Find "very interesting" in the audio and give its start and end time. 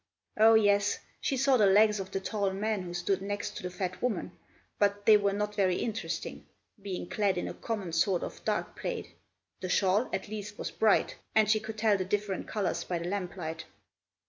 5.53-6.47